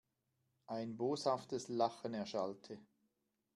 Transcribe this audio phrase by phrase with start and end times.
[0.65, 2.79] Ein boshaftes Lachen erschallte.